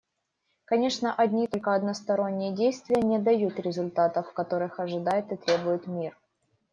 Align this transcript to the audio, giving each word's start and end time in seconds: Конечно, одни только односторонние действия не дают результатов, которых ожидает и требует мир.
Конечно, 0.65 1.13
одни 1.13 1.45
только 1.45 1.75
односторонние 1.75 2.53
действия 2.55 3.03
не 3.03 3.19
дают 3.19 3.59
результатов, 3.59 4.33
которых 4.33 4.79
ожидает 4.79 5.31
и 5.31 5.37
требует 5.37 5.85
мир. 5.85 6.17